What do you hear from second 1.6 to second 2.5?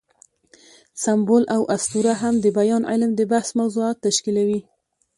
اسطوره هم د